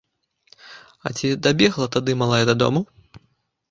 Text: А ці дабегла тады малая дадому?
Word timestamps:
А 1.05 1.13
ці 1.17 1.27
дабегла 1.45 1.91
тады 1.99 2.19
малая 2.25 2.43
дадому? 2.55 2.87